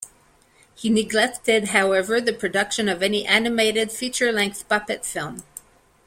He 0.73 0.89
neglected, 0.89 1.65
however, 1.65 2.19
the 2.19 2.33
production 2.33 2.89
of 2.89 3.03
any 3.03 3.23
animated 3.27 3.91
feature-length 3.91 4.67
puppet 4.67 5.05
film. 5.05 5.43